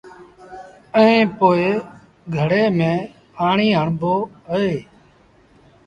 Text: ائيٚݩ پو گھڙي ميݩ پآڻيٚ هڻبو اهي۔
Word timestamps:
ائيٚݩ 0.97 1.31
پو 1.37 1.49
گھڙي 2.35 2.63
ميݩ 2.77 3.07
پآڻيٚ 3.33 3.77
هڻبو 3.79 4.13
اهي۔ 4.51 4.73